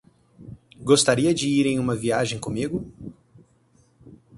Gostaria 0.79 1.31
de 1.31 1.47
ir 1.47 1.67
em 1.67 1.77
uma 1.77 1.95
viagem 1.95 2.39
comigo? 2.39 2.91